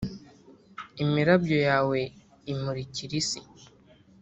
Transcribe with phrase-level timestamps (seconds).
[1.03, 1.99] imirabyo yawe
[2.51, 3.41] imurikira isi,